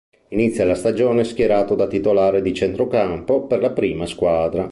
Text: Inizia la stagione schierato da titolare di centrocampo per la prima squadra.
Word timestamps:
Inizia 0.29 0.65
la 0.65 0.73
stagione 0.73 1.23
schierato 1.23 1.75
da 1.75 1.85
titolare 1.85 2.41
di 2.41 2.55
centrocampo 2.55 3.45
per 3.45 3.61
la 3.61 3.69
prima 3.71 4.07
squadra. 4.07 4.59